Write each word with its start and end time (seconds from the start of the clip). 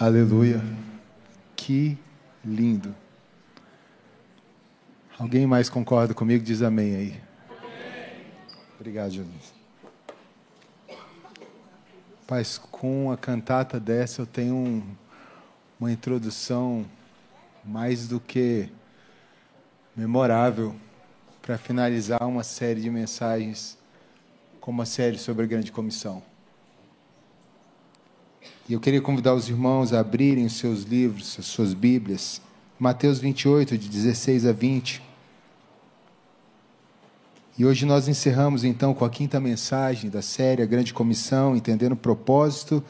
Aleluia. 0.00 0.62
Que 1.54 1.98
lindo. 2.42 2.94
Alguém 5.18 5.46
mais 5.46 5.68
concorda 5.68 6.14
comigo? 6.14 6.42
Diz 6.42 6.62
amém 6.62 6.96
aí. 6.96 7.20
Obrigado, 8.76 9.10
Jesus. 9.10 9.52
Paz, 12.26 12.56
com 12.56 13.12
a 13.12 13.18
cantata 13.18 13.78
dessa 13.78 14.22
eu 14.22 14.26
tenho 14.26 14.54
um, 14.54 14.82
uma 15.78 15.92
introdução 15.92 16.86
mais 17.62 18.08
do 18.08 18.18
que 18.18 18.70
memorável 19.94 20.74
para 21.42 21.58
finalizar 21.58 22.26
uma 22.26 22.42
série 22.42 22.80
de 22.80 22.88
mensagens 22.88 23.76
como 24.62 24.80
a 24.80 24.86
série 24.86 25.18
sobre 25.18 25.44
a 25.44 25.46
grande 25.46 25.70
comissão. 25.70 26.29
E 28.70 28.72
eu 28.72 28.78
queria 28.78 29.02
convidar 29.02 29.34
os 29.34 29.48
irmãos 29.48 29.92
a 29.92 29.98
abrirem 29.98 30.46
os 30.46 30.52
seus 30.52 30.84
livros, 30.84 31.34
as 31.40 31.46
suas 31.46 31.74
Bíblias, 31.74 32.40
Mateus 32.78 33.18
28, 33.18 33.76
de 33.76 33.88
16 33.88 34.46
a 34.46 34.52
20. 34.52 35.02
E 37.58 37.66
hoje 37.66 37.84
nós 37.84 38.06
encerramos 38.06 38.62
então 38.62 38.94
com 38.94 39.04
a 39.04 39.10
quinta 39.10 39.40
mensagem 39.40 40.08
da 40.08 40.22
série 40.22 40.62
A 40.62 40.66
Grande 40.66 40.94
Comissão, 40.94 41.56
entendendo 41.56 41.94
o 41.94 41.96
propósito 41.96 42.80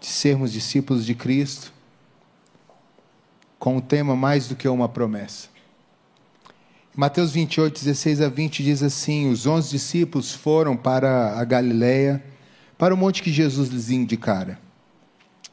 de 0.00 0.06
sermos 0.06 0.50
discípulos 0.50 1.04
de 1.04 1.14
Cristo, 1.14 1.70
com 3.58 3.76
o 3.76 3.82
tema 3.82 4.16
mais 4.16 4.48
do 4.48 4.56
que 4.56 4.66
uma 4.66 4.88
promessa. 4.88 5.48
Mateus 6.96 7.30
28, 7.32 7.78
16 7.78 8.22
a 8.22 8.30
20 8.30 8.64
diz 8.64 8.82
assim: 8.82 9.30
Os 9.30 9.44
onze 9.44 9.68
discípulos 9.68 10.32
foram 10.32 10.74
para 10.74 11.38
a 11.38 11.44
Galileia, 11.44 12.24
para 12.78 12.94
o 12.94 12.96
monte 12.96 13.22
que 13.22 13.30
Jesus 13.30 13.68
lhes 13.68 13.90
indicara. 13.90 14.66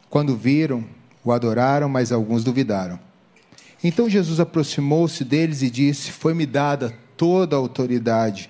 Quando 0.10 0.36
viram, 0.36 0.86
o 1.24 1.32
adoraram, 1.32 1.90
mas 1.90 2.12
alguns 2.12 2.44
duvidaram. 2.44 3.00
Então 3.84 4.10
Jesus 4.10 4.40
aproximou-se 4.40 5.24
deles 5.24 5.62
e 5.62 5.70
disse: 5.70 6.12
Foi-me 6.12 6.46
dada 6.46 6.94
toda 7.18 7.56
a 7.56 7.60
autoridade 7.60 8.50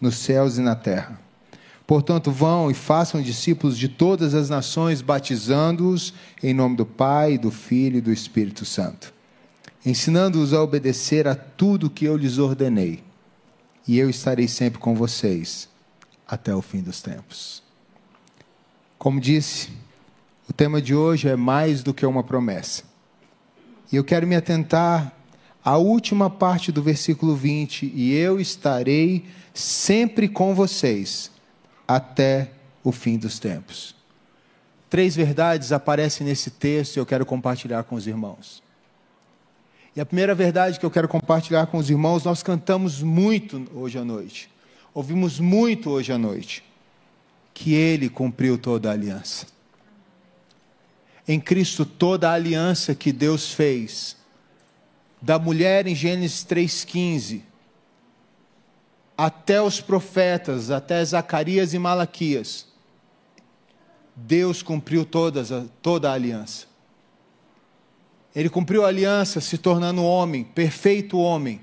nos 0.00 0.16
céus 0.16 0.58
e 0.58 0.60
na 0.60 0.74
terra. 0.74 1.20
Portanto, 1.86 2.30
vão 2.30 2.70
e 2.70 2.74
façam 2.74 3.20
discípulos 3.20 3.76
de 3.76 3.88
todas 3.88 4.34
as 4.34 4.48
nações, 4.48 5.02
batizando-os 5.02 6.14
em 6.42 6.54
nome 6.54 6.76
do 6.76 6.86
Pai, 6.86 7.36
do 7.36 7.50
Filho 7.50 7.98
e 7.98 8.00
do 8.00 8.12
Espírito 8.12 8.64
Santo, 8.64 9.12
ensinando-os 9.84 10.54
a 10.54 10.62
obedecer 10.62 11.28
a 11.28 11.34
tudo 11.34 11.90
que 11.90 12.06
eu 12.06 12.16
lhes 12.16 12.38
ordenei. 12.38 13.02
E 13.86 13.98
eu 13.98 14.08
estarei 14.08 14.48
sempre 14.48 14.78
com 14.78 14.94
vocês 14.94 15.68
até 16.26 16.54
o 16.54 16.62
fim 16.62 16.80
dos 16.80 17.02
tempos. 17.02 17.62
Como 18.98 19.20
disse, 19.20 19.68
o 20.48 20.52
tema 20.52 20.80
de 20.80 20.94
hoje 20.94 21.28
é 21.28 21.36
mais 21.36 21.82
do 21.82 21.94
que 21.94 22.04
uma 22.04 22.22
promessa. 22.22 22.84
E 23.90 23.96
eu 23.96 24.04
quero 24.04 24.26
me 24.26 24.36
atentar 24.36 25.12
a 25.64 25.78
última 25.78 26.28
parte 26.28 26.70
do 26.70 26.82
versículo 26.82 27.34
20, 27.34 27.90
e 27.94 28.12
eu 28.14 28.38
estarei 28.38 29.24
sempre 29.54 30.28
com 30.28 30.54
vocês 30.54 31.30
até 31.88 32.50
o 32.82 32.92
fim 32.92 33.16
dos 33.16 33.38
tempos. 33.38 33.94
Três 34.90 35.16
verdades 35.16 35.72
aparecem 35.72 36.26
nesse 36.26 36.50
texto 36.50 36.96
e 36.96 36.98
eu 37.00 37.06
quero 37.06 37.24
compartilhar 37.24 37.82
com 37.84 37.94
os 37.94 38.06
irmãos. 38.06 38.62
E 39.96 40.00
a 40.00 40.06
primeira 40.06 40.34
verdade 40.34 40.78
que 40.78 40.84
eu 40.84 40.90
quero 40.90 41.08
compartilhar 41.08 41.66
com 41.66 41.78
os 41.78 41.88
irmãos, 41.88 42.24
nós 42.24 42.42
cantamos 42.42 43.00
muito 43.00 43.66
hoje 43.74 43.96
à 43.96 44.04
noite, 44.04 44.50
ouvimos 44.92 45.40
muito 45.40 45.88
hoje 45.90 46.12
à 46.12 46.18
noite, 46.18 46.62
que 47.54 47.72
Ele 47.72 48.08
cumpriu 48.08 48.58
toda 48.58 48.90
a 48.90 48.92
aliança. 48.92 49.53
Em 51.26 51.40
Cristo, 51.40 51.86
toda 51.86 52.30
a 52.30 52.34
aliança 52.34 52.94
que 52.94 53.12
Deus 53.12 53.52
fez 53.52 54.16
da 55.24 55.38
mulher 55.38 55.86
em 55.86 55.94
Gênesis 55.94 56.44
3,15, 56.44 57.40
até 59.16 59.62
os 59.62 59.80
profetas, 59.80 60.70
até 60.70 61.02
Zacarias 61.02 61.72
e 61.72 61.78
Malaquias, 61.78 62.66
Deus 64.14 64.62
cumpriu 64.62 65.06
todas, 65.06 65.48
toda 65.80 66.10
a 66.10 66.12
aliança. 66.12 66.66
Ele 68.36 68.50
cumpriu 68.50 68.84
a 68.84 68.88
aliança 68.88 69.40
se 69.40 69.56
tornando 69.56 70.04
homem, 70.04 70.44
perfeito 70.44 71.18
homem, 71.18 71.58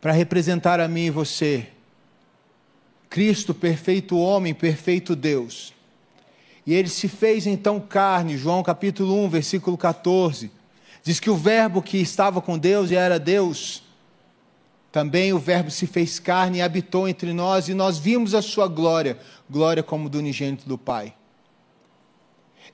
para 0.00 0.12
representar 0.12 0.78
a 0.78 0.86
mim 0.86 1.06
e 1.06 1.10
você. 1.10 1.68
Cristo, 3.10 3.52
perfeito 3.52 4.16
homem, 4.16 4.54
perfeito 4.54 5.16
Deus. 5.16 5.74
E 6.66 6.74
ele 6.74 6.88
se 6.88 7.06
fez 7.06 7.46
então 7.46 7.78
carne, 7.78 8.36
João 8.36 8.62
capítulo 8.62 9.24
1, 9.24 9.28
versículo 9.28 9.78
14 9.78 10.50
Diz 11.06 11.20
que 11.20 11.30
o 11.30 11.36
Verbo 11.36 11.80
que 11.80 11.98
estava 11.98 12.40
com 12.40 12.58
Deus 12.58 12.90
e 12.90 12.96
era 12.96 13.16
Deus, 13.16 13.84
também 14.90 15.32
o 15.32 15.38
Verbo 15.38 15.70
se 15.70 15.86
fez 15.86 16.18
carne 16.18 16.58
e 16.58 16.62
habitou 16.62 17.06
entre 17.06 17.32
nós, 17.32 17.68
e 17.68 17.74
nós 17.74 17.96
vimos 17.96 18.34
a 18.34 18.42
sua 18.42 18.66
glória, 18.66 19.16
glória 19.48 19.84
como 19.84 20.08
do 20.08 20.18
unigênito 20.18 20.68
do 20.68 20.76
Pai. 20.76 21.14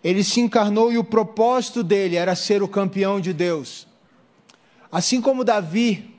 Ele 0.03 0.25
se 0.25 0.41
encarnou 0.41 0.91
e 0.91 0.97
o 0.97 1.05
propósito 1.05 1.83
dele 1.83 2.17
era 2.17 2.35
ser 2.35 2.63
o 2.63 2.69
campeão 2.69 3.21
de 3.21 3.35
Deus. 3.35 3.87
Assim 4.91 5.21
como 5.21 5.45
Davi, 5.45 6.12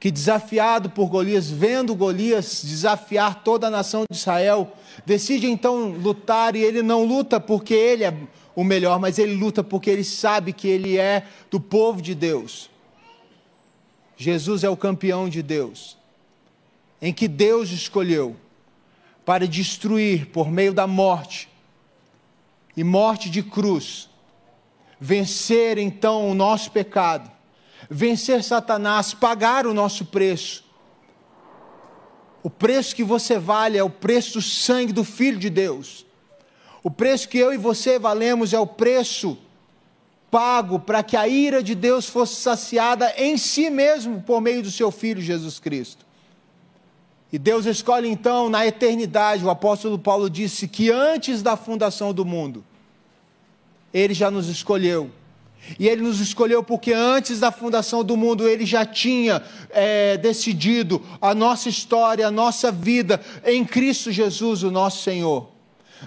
que 0.00 0.10
desafiado 0.10 0.90
por 0.90 1.08
Golias, 1.08 1.50
vendo 1.50 1.94
Golias 1.94 2.62
desafiar 2.64 3.42
toda 3.42 3.66
a 3.66 3.70
nação 3.70 4.04
de 4.08 4.16
Israel, 4.16 4.72
decide 5.04 5.46
então 5.46 5.90
lutar 5.90 6.54
e 6.54 6.60
ele 6.60 6.82
não 6.82 7.04
luta 7.04 7.40
porque 7.40 7.74
ele 7.74 8.04
é 8.04 8.14
o 8.54 8.62
melhor, 8.62 9.00
mas 9.00 9.18
ele 9.18 9.34
luta 9.34 9.62
porque 9.62 9.90
ele 9.90 10.04
sabe 10.04 10.52
que 10.52 10.68
ele 10.68 10.96
é 10.96 11.26
do 11.50 11.60
povo 11.60 12.00
de 12.00 12.14
Deus. 12.14 12.70
Jesus 14.16 14.64
é 14.64 14.68
o 14.68 14.76
campeão 14.76 15.28
de 15.28 15.42
Deus, 15.42 15.96
em 17.00 17.12
que 17.12 17.28
Deus 17.28 17.70
escolheu 17.70 18.36
para 19.24 19.46
destruir 19.46 20.26
por 20.26 20.50
meio 20.50 20.72
da 20.72 20.86
morte 20.86 21.48
e 22.76 22.82
morte 22.82 23.28
de 23.30 23.42
cruz, 23.42 24.08
vencer 25.00 25.78
então 25.78 26.30
o 26.30 26.34
nosso 26.34 26.70
pecado, 26.70 27.30
vencer 27.90 28.42
Satanás, 28.42 29.14
pagar 29.14 29.66
o 29.66 29.74
nosso 29.74 30.04
preço. 30.06 30.64
O 32.42 32.50
preço 32.50 32.94
que 32.94 33.04
você 33.04 33.38
vale 33.38 33.76
é 33.76 33.82
o 33.82 33.90
preço 33.90 34.34
do 34.34 34.42
sangue 34.42 34.92
do 34.92 35.04
Filho 35.04 35.38
de 35.38 35.50
Deus. 35.50 36.06
O 36.82 36.90
preço 36.90 37.28
que 37.28 37.38
eu 37.38 37.52
e 37.52 37.58
você 37.58 37.98
valemos 37.98 38.52
é 38.52 38.58
o 38.58 38.66
preço 38.66 39.36
pago 40.30 40.78
para 40.78 41.02
que 41.02 41.16
a 41.16 41.26
ira 41.26 41.62
de 41.62 41.74
Deus 41.74 42.06
fosse 42.06 42.36
saciada 42.36 43.12
em 43.16 43.36
si 43.36 43.70
mesmo 43.70 44.22
por 44.22 44.40
meio 44.40 44.62
do 44.62 44.70
seu 44.70 44.90
Filho 44.90 45.20
Jesus 45.20 45.58
Cristo. 45.58 46.06
E 47.32 47.38
Deus 47.38 47.66
escolhe 47.66 48.08
então 48.08 48.48
na 48.48 48.66
eternidade, 48.66 49.44
o 49.44 49.50
apóstolo 49.50 49.98
Paulo 49.98 50.30
disse 50.30 50.66
que 50.66 50.90
antes 50.90 51.42
da 51.42 51.56
fundação 51.56 52.12
do 52.14 52.24
mundo, 52.24 52.64
Ele 53.92 54.14
já 54.14 54.30
nos 54.30 54.48
escolheu. 54.48 55.10
E 55.78 55.88
Ele 55.88 56.02
nos 56.02 56.20
escolheu 56.20 56.62
porque 56.62 56.92
antes 56.92 57.40
da 57.40 57.50
fundação 57.50 58.02
do 58.04 58.16
mundo 58.16 58.48
Ele 58.48 58.64
já 58.64 58.86
tinha 58.86 59.42
é, 59.70 60.16
decidido 60.16 61.02
a 61.20 61.34
nossa 61.34 61.68
história, 61.68 62.26
a 62.26 62.30
nossa 62.30 62.72
vida 62.72 63.20
em 63.44 63.64
Cristo 63.64 64.10
Jesus, 64.10 64.62
o 64.62 64.70
nosso 64.70 65.02
Senhor. 65.02 65.48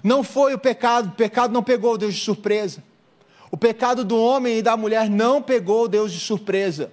Não 0.04 0.24
foi 0.24 0.54
o 0.54 0.60
pecado, 0.60 1.10
o 1.10 1.12
pecado 1.12 1.54
não 1.54 1.62
pegou 1.62 1.98
Deus 1.98 2.16
de 2.16 2.22
surpresa. 2.22 2.84
O 3.52 3.58
pecado 3.58 4.06
do 4.06 4.18
homem 4.18 4.60
e 4.60 4.62
da 4.62 4.78
mulher 4.78 5.10
não 5.10 5.42
pegou 5.42 5.88
Deus 5.88 6.12
de 6.12 6.20
surpresa. 6.20 6.92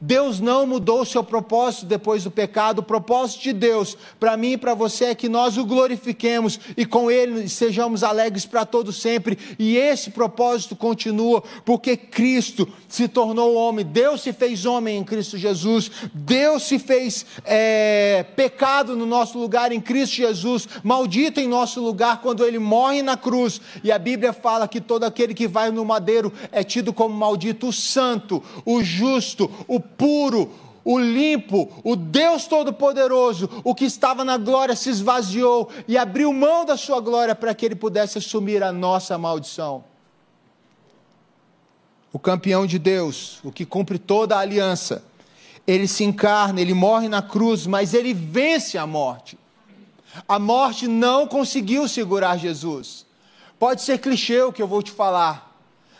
Deus 0.00 0.40
não 0.40 0.66
mudou 0.66 1.02
o 1.02 1.06
seu 1.06 1.22
propósito 1.24 1.86
depois 1.86 2.24
do 2.24 2.30
pecado. 2.30 2.80
O 2.80 2.82
propósito 2.82 3.42
de 3.42 3.52
Deus 3.52 3.96
para 4.18 4.36
mim 4.36 4.52
e 4.52 4.56
para 4.56 4.74
você 4.74 5.06
é 5.06 5.14
que 5.14 5.28
nós 5.28 5.56
o 5.56 5.64
glorifiquemos 5.64 6.58
e 6.76 6.84
com 6.84 7.10
ele 7.10 7.48
sejamos 7.48 8.02
alegres 8.02 8.46
para 8.46 8.64
todo 8.64 8.92
sempre. 8.92 9.38
E 9.58 9.76
esse 9.76 10.10
propósito 10.10 10.76
continua 10.76 11.42
porque 11.64 11.96
Cristo 11.96 12.68
se 12.88 13.08
tornou 13.08 13.54
homem. 13.54 13.84
Deus 13.84 14.22
se 14.22 14.32
fez 14.32 14.64
homem 14.64 14.98
em 14.98 15.04
Cristo 15.04 15.36
Jesus. 15.36 15.90
Deus 16.12 16.64
se 16.64 16.78
fez 16.78 17.26
é, 17.44 18.24
pecado 18.36 18.96
no 18.96 19.06
nosso 19.06 19.38
lugar 19.38 19.72
em 19.72 19.80
Cristo 19.80 20.16
Jesus. 20.16 20.68
Maldito 20.82 21.40
em 21.40 21.48
nosso 21.48 21.80
lugar 21.80 22.20
quando 22.20 22.44
ele 22.44 22.58
morre 22.58 23.02
na 23.02 23.16
cruz. 23.16 23.60
E 23.82 23.92
a 23.92 23.98
Bíblia 23.98 24.32
fala 24.32 24.68
que 24.68 24.80
todo 24.80 25.04
aquele 25.04 25.34
que 25.34 25.46
vai 25.46 25.70
no 25.70 25.84
madeiro 25.84 26.32
é 26.52 26.62
tido 26.62 26.92
como 26.92 27.14
maldito. 27.14 27.68
O 27.68 27.72
santo, 27.72 28.42
o 28.64 28.82
justo, 28.82 29.50
o 29.66 29.77
o 29.78 29.80
puro, 29.80 30.50
o 30.84 30.98
limpo, 30.98 31.70
o 31.82 31.96
Deus 31.96 32.46
Todo-Poderoso, 32.46 33.48
o 33.64 33.74
que 33.74 33.84
estava 33.84 34.24
na 34.24 34.36
glória 34.36 34.76
se 34.76 34.90
esvaziou 34.90 35.68
e 35.86 35.96
abriu 35.96 36.32
mão 36.32 36.64
da 36.64 36.76
sua 36.76 37.00
glória 37.00 37.34
para 37.34 37.54
que 37.54 37.64
ele 37.64 37.74
pudesse 37.74 38.18
assumir 38.18 38.62
a 38.62 38.72
nossa 38.72 39.16
maldição. 39.16 39.84
O 42.12 42.18
campeão 42.18 42.66
de 42.66 42.78
Deus, 42.78 43.38
o 43.44 43.52
que 43.52 43.66
cumpre 43.66 43.98
toda 43.98 44.36
a 44.36 44.40
aliança, 44.40 45.04
ele 45.66 45.86
se 45.86 46.04
encarna, 46.04 46.60
ele 46.60 46.74
morre 46.74 47.08
na 47.08 47.20
cruz, 47.20 47.66
mas 47.66 47.92
ele 47.92 48.14
vence 48.14 48.78
a 48.78 48.86
morte. 48.86 49.38
A 50.26 50.38
morte 50.38 50.88
não 50.88 51.26
conseguiu 51.26 51.86
segurar 51.86 52.38
Jesus 52.38 53.06
Pode 53.58 53.82
ser 53.82 53.98
clichê 53.98 54.40
o 54.42 54.52
que 54.52 54.62
eu 54.62 54.68
vou 54.68 54.82
te 54.82 54.92
falar, 54.92 55.47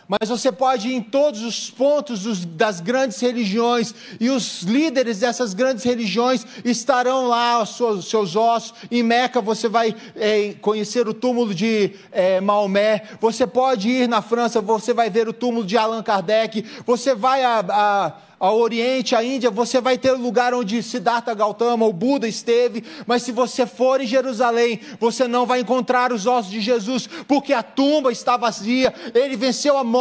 mas 0.09 0.27
você 0.27 0.51
pode 0.51 0.89
ir 0.89 0.95
em 0.95 1.03
todos 1.03 1.43
os 1.43 1.69
pontos 1.69 2.23
dos, 2.23 2.43
das 2.43 2.81
grandes 2.81 3.19
religiões, 3.19 3.93
e 4.19 4.31
os 4.31 4.63
líderes 4.63 5.19
dessas 5.19 5.53
grandes 5.53 5.83
religiões 5.83 6.43
estarão 6.65 7.27
lá, 7.27 7.61
os 7.61 7.77
seus, 7.77 8.09
seus 8.09 8.35
ossos. 8.35 8.73
Em 8.89 9.03
Meca 9.03 9.39
você 9.39 9.69
vai 9.69 9.95
é, 10.15 10.55
conhecer 10.59 11.07
o 11.07 11.13
túmulo 11.13 11.53
de 11.53 11.91
é, 12.11 12.41
Maomé, 12.41 13.03
você 13.21 13.45
pode 13.45 13.87
ir 13.87 14.09
na 14.09 14.23
França, 14.23 14.59
você 14.59 14.95
vai 14.95 15.11
ver 15.11 15.29
o 15.29 15.33
túmulo 15.33 15.63
de 15.63 15.77
Allan 15.77 16.01
Kardec, 16.01 16.65
você 16.87 17.13
vai 17.13 17.43
a, 17.43 17.59
a 17.69 18.13
ao 18.39 18.57
Oriente, 18.57 19.15
à 19.15 19.23
Índia, 19.23 19.51
você 19.51 19.81
vai 19.81 19.97
ter 19.97 20.13
o 20.13 20.17
lugar 20.17 20.53
onde 20.53 20.81
Siddhartha 20.81 21.33
Gautama, 21.33 21.85
o 21.85 21.91
Buda, 21.91 22.27
esteve, 22.27 22.83
mas 23.05 23.23
se 23.23 23.31
você 23.31 23.65
for 23.65 23.99
em 23.99 24.07
Jerusalém, 24.07 24.79
você 24.99 25.27
não 25.27 25.45
vai 25.45 25.59
encontrar 25.59 26.13
os 26.13 26.25
ossos 26.25 26.49
de 26.49 26.61
Jesus, 26.61 27.07
porque 27.27 27.51
a 27.51 27.61
tumba 27.61 28.11
está 28.11 28.37
vazia, 28.37 28.93
ele 29.13 29.35
venceu 29.35 29.77
a 29.77 29.83
morte, 29.83 29.98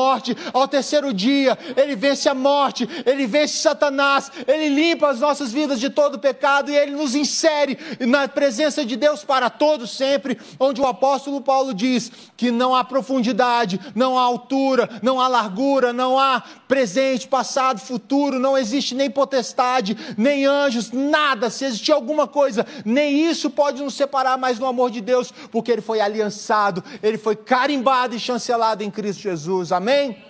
ao 0.52 0.68
terceiro 0.68 1.12
dia, 1.12 1.56
ele 1.76 1.94
vence 1.94 2.28
a 2.28 2.34
morte, 2.34 2.88
ele 3.06 3.26
vence 3.26 3.58
Satanás, 3.58 4.30
ele 4.46 4.68
limpa 4.68 5.08
as 5.08 5.20
nossas 5.20 5.52
vidas 5.52 5.80
de 5.80 5.90
todo 5.90 6.18
pecado 6.18 6.70
e 6.70 6.76
ele 6.76 6.92
nos 6.92 7.14
insere 7.14 7.78
na 8.00 8.28
presença 8.28 8.84
de 8.84 8.96
Deus 8.96 9.24
para 9.24 9.48
todos 9.48 9.90
sempre, 9.90 10.38
onde 10.58 10.80
o 10.80 10.86
apóstolo 10.86 11.40
Paulo 11.40 11.72
diz 11.72 12.10
que 12.36 12.50
não 12.50 12.74
há 12.74 12.84
profundidade, 12.84 13.80
não 13.94 14.18
há 14.18 14.22
altura, 14.22 14.88
não 15.02 15.20
há 15.20 15.28
largura, 15.28 15.92
não 15.92 16.18
há 16.18 16.42
presente, 16.66 17.26
passado, 17.28 17.80
futuro 17.80 17.98
futuro, 18.08 18.38
não 18.38 18.56
existe 18.56 18.94
nem 18.94 19.10
potestade, 19.10 19.96
nem 20.16 20.46
anjos, 20.46 20.90
nada. 20.92 21.50
Se 21.50 21.64
existir 21.64 21.92
alguma 21.92 22.26
coisa, 22.26 22.66
nem 22.84 23.28
isso 23.28 23.50
pode 23.50 23.82
nos 23.82 23.94
separar 23.94 24.38
mais 24.38 24.58
do 24.58 24.66
amor 24.66 24.90
de 24.90 25.00
Deus, 25.00 25.32
porque 25.50 25.70
ele 25.70 25.82
foi 25.82 26.00
aliançado, 26.00 26.82
ele 27.02 27.18
foi 27.18 27.36
carimbado 27.36 28.14
e 28.14 28.18
chancelado 28.18 28.82
em 28.82 28.90
Cristo 28.90 29.22
Jesus. 29.22 29.72
Amém? 29.72 29.87
Amém. 29.88 30.22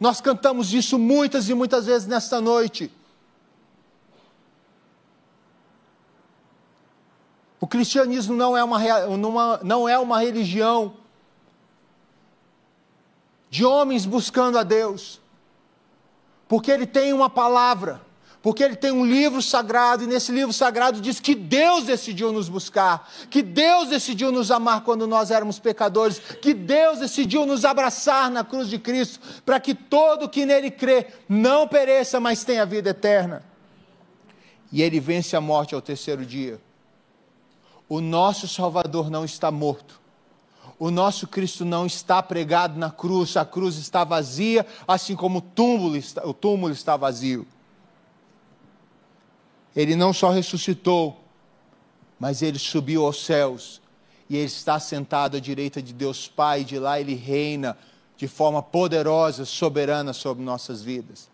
Nós 0.00 0.22
cantamos 0.22 0.72
isso 0.72 0.98
muitas 0.98 1.50
e 1.50 1.54
muitas 1.54 1.84
vezes 1.84 2.08
nesta 2.08 2.40
noite. 2.40 2.90
O 7.60 7.66
cristianismo 7.66 8.34
não 8.34 8.56
é 8.56 8.64
uma, 8.64 9.60
não 9.62 9.86
é 9.86 9.98
uma 9.98 10.18
religião 10.18 10.94
de 13.50 13.66
homens 13.66 14.06
buscando 14.06 14.56
a 14.56 14.62
Deus 14.62 15.20
porque 16.48 16.70
ele 16.70 16.86
tem 16.86 17.12
uma 17.12 17.28
palavra, 17.28 18.00
porque 18.42 18.62
ele 18.62 18.74
tem 18.74 18.90
um 18.90 19.06
livro 19.06 19.40
sagrado, 19.40 20.02
e 20.02 20.06
nesse 20.06 20.32
livro 20.32 20.52
sagrado 20.52 21.00
diz 21.00 21.20
que 21.20 21.34
Deus 21.34 21.84
decidiu 21.84 22.32
nos 22.32 22.48
buscar, 22.48 23.08
que 23.30 23.40
Deus 23.40 23.88
decidiu 23.88 24.32
nos 24.32 24.50
amar 24.50 24.82
quando 24.82 25.06
nós 25.06 25.30
éramos 25.30 25.58
pecadores, 25.58 26.18
que 26.18 26.52
Deus 26.52 26.98
decidiu 26.98 27.46
nos 27.46 27.64
abraçar 27.64 28.30
na 28.30 28.42
cruz 28.42 28.68
de 28.68 28.78
Cristo, 28.78 29.20
para 29.46 29.60
que 29.60 29.74
todo 29.74 30.28
que 30.28 30.44
nele 30.44 30.70
crê 30.70 31.06
não 31.28 31.68
pereça, 31.68 32.18
mas 32.18 32.42
tenha 32.44 32.66
vida 32.66 32.90
eterna. 32.90 33.44
E 34.72 34.82
ele 34.82 34.98
vence 34.98 35.36
a 35.36 35.40
morte 35.40 35.74
ao 35.74 35.80
terceiro 35.80 36.26
dia. 36.26 36.60
O 37.88 38.00
nosso 38.00 38.48
Salvador 38.48 39.08
não 39.10 39.24
está 39.24 39.50
morto 39.50 40.02
o 40.82 40.90
nosso 40.90 41.28
Cristo 41.28 41.64
não 41.64 41.86
está 41.86 42.20
pregado 42.20 42.76
na 42.76 42.90
cruz, 42.90 43.36
a 43.36 43.44
cruz 43.44 43.76
está 43.76 44.02
vazia, 44.02 44.66
assim 44.88 45.14
como 45.14 45.38
o 45.38 45.40
túmulo 45.40 45.96
está, 45.96 46.26
o 46.26 46.34
túmulo 46.34 46.72
está 46.72 46.96
vazio. 46.96 47.46
Ele 49.74 49.96
não 49.96 50.12
só 50.12 50.30
ressuscitou, 50.30 51.18
mas 52.18 52.42
ele 52.42 52.58
subiu 52.58 53.04
aos 53.04 53.24
céus 53.24 53.80
e 54.28 54.36
ele 54.36 54.46
está 54.46 54.78
sentado 54.78 55.36
à 55.36 55.40
direita 55.40 55.82
de 55.82 55.92
Deus 55.92 56.28
Pai, 56.28 56.64
de 56.64 56.78
lá 56.78 57.00
ele 57.00 57.14
reina 57.14 57.76
de 58.16 58.28
forma 58.28 58.62
poderosa, 58.62 59.44
soberana 59.44 60.12
sobre 60.12 60.44
nossas 60.44 60.82
vidas. 60.82 61.28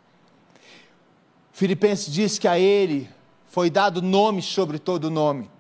Filipenses 1.53 2.13
diz 2.13 2.39
que 2.39 2.49
a 2.49 2.59
ele 2.59 3.11
foi 3.47 3.69
dado 3.69 4.01
nome 4.01 4.41
sobre 4.41 4.79
todo 4.79 5.11
nome. 5.11 5.51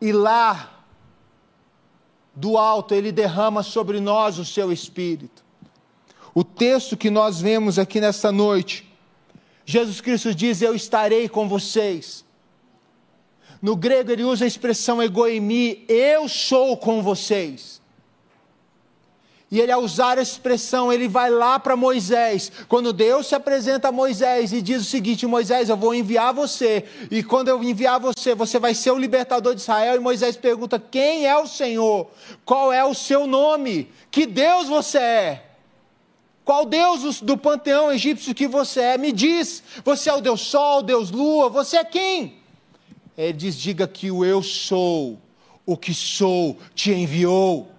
E 0.00 0.12
lá 0.12 0.82
do 2.34 2.58
alto, 2.58 2.94
ele 2.94 3.12
derrama 3.12 3.62
sobre 3.62 4.00
nós 4.00 4.38
o 4.38 4.44
seu 4.44 4.72
espírito. 4.72 5.44
O 6.34 6.42
texto 6.42 6.96
que 6.96 7.10
nós 7.10 7.40
vemos 7.40 7.78
aqui 7.78 8.00
nesta 8.00 8.32
noite, 8.32 8.92
Jesus 9.64 10.00
Cristo 10.00 10.34
diz: 10.34 10.62
Eu 10.62 10.74
estarei 10.74 11.28
com 11.28 11.48
vocês. 11.48 12.24
No 13.60 13.74
grego 13.74 14.10
ele 14.10 14.24
usa 14.24 14.44
a 14.44 14.48
expressão 14.48 15.02
egoimi, 15.02 15.84
eu 15.88 16.28
sou 16.28 16.76
com 16.76 17.02
vocês. 17.02 17.80
E 19.50 19.60
ele, 19.60 19.70
ao 19.70 19.82
usar 19.82 20.18
a 20.18 20.22
expressão, 20.22 20.92
ele 20.92 21.06
vai 21.06 21.30
lá 21.30 21.60
para 21.60 21.76
Moisés. 21.76 22.50
Quando 22.66 22.92
Deus 22.92 23.28
se 23.28 23.36
apresenta 23.36 23.88
a 23.88 23.92
Moisés 23.92 24.52
e 24.52 24.60
diz 24.60 24.82
o 24.82 24.84
seguinte: 24.84 25.28
Moisés, 25.28 25.68
eu 25.68 25.76
vou 25.76 25.94
enviar 25.94 26.34
você. 26.34 26.84
E 27.10 27.22
quando 27.22 27.48
eu 27.48 27.62
enviar 27.62 28.00
você, 28.00 28.34
você 28.34 28.58
vai 28.58 28.74
ser 28.74 28.90
o 28.90 28.98
libertador 28.98 29.54
de 29.54 29.60
Israel. 29.60 29.94
E 29.94 30.00
Moisés 30.00 30.36
pergunta: 30.36 30.78
Quem 30.78 31.26
é 31.26 31.38
o 31.38 31.46
Senhor? 31.46 32.10
Qual 32.44 32.72
é 32.72 32.84
o 32.84 32.94
seu 32.94 33.28
nome? 33.28 33.92
Que 34.10 34.26
Deus 34.26 34.66
você 34.66 34.98
é? 34.98 35.53
Qual 36.44 36.66
Deus 36.66 37.20
do 37.22 37.38
panteão 37.38 37.90
egípcio 37.90 38.34
que 38.34 38.46
você 38.46 38.80
é? 38.80 38.98
Me 38.98 39.12
diz. 39.12 39.62
Você 39.82 40.10
é 40.10 40.12
o 40.12 40.20
Deus 40.20 40.42
Sol, 40.42 40.82
Deus 40.82 41.10
Lua? 41.10 41.48
Você 41.48 41.78
é 41.78 41.84
quem? 41.84 42.36
Ele 43.16 43.32
diz: 43.32 43.56
Diga 43.56 43.88
que 43.88 44.10
o 44.10 44.24
eu 44.24 44.42
sou, 44.42 45.18
o 45.64 45.76
que 45.76 45.94
sou, 45.94 46.58
te 46.74 46.92
enviou. 46.92 47.70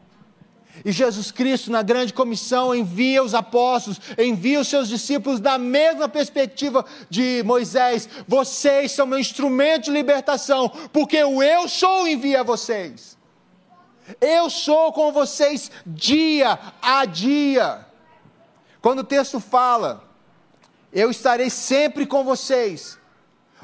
E 0.83 0.91
Jesus 0.91 1.31
Cristo, 1.31 1.71
na 1.71 1.81
grande 1.81 2.11
comissão, 2.11 2.73
envia 2.75 3.23
os 3.23 3.33
apóstolos, 3.33 4.01
envia 4.17 4.59
os 4.59 4.67
seus 4.67 4.89
discípulos 4.89 5.39
da 5.39 5.57
mesma 5.57 6.09
perspectiva 6.09 6.83
de 7.07 7.43
Moisés: 7.45 8.09
vocês 8.27 8.91
são 8.91 9.05
meu 9.05 9.19
instrumento 9.19 9.85
de 9.85 9.91
libertação, 9.91 10.69
porque 10.91 11.23
o 11.23 11.43
eu 11.43 11.67
sou 11.67 12.07
envia 12.07 12.43
vocês. 12.43 13.15
Eu 14.19 14.49
sou 14.49 14.91
com 14.91 15.11
vocês 15.11 15.71
dia 15.85 16.59
a 16.81 17.05
dia. 17.05 17.84
Quando 18.85 18.99
o 18.99 19.03
texto 19.03 19.39
fala, 19.39 20.03
eu 20.93 21.09
estarei 21.09 21.49
sempre 21.49 22.05
com 22.05 22.23
vocês 22.23 22.99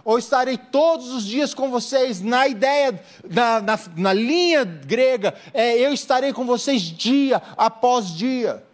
ou 0.03 0.17
estarei 0.17 0.57
todos 0.57 1.11
os 1.11 1.23
dias 1.23 1.53
com 1.53 1.69
vocês, 1.69 2.21
na 2.21 2.47
ideia, 2.47 2.99
na, 3.29 3.61
na, 3.61 3.79
na 3.95 4.13
linha 4.13 4.63
grega, 4.63 5.35
é 5.53 5.77
eu 5.77 5.93
estarei 5.93 6.33
com 6.33 6.43
vocês 6.43 6.81
dia 6.81 7.39
após 7.55 8.07
dia. 8.07 8.65